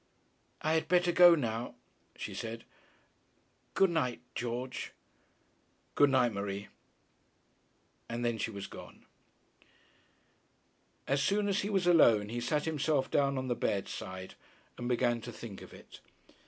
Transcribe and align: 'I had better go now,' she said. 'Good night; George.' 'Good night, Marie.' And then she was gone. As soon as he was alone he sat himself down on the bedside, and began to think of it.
'I 0.63 0.73
had 0.73 0.87
better 0.87 1.11
go 1.11 1.35
now,' 1.35 1.75
she 2.15 2.33
said. 2.33 2.63
'Good 3.75 3.91
night; 3.91 4.19
George.' 4.33 4.93
'Good 5.93 6.09
night, 6.09 6.33
Marie.' 6.33 6.69
And 8.09 8.25
then 8.25 8.39
she 8.39 8.49
was 8.49 8.65
gone. 8.65 9.05
As 11.07 11.21
soon 11.21 11.47
as 11.47 11.61
he 11.61 11.69
was 11.69 11.85
alone 11.85 12.29
he 12.29 12.41
sat 12.41 12.65
himself 12.65 13.11
down 13.11 13.37
on 13.37 13.47
the 13.47 13.53
bedside, 13.55 14.33
and 14.75 14.89
began 14.89 15.21
to 15.21 15.31
think 15.31 15.61
of 15.61 15.71
it. 15.71 15.99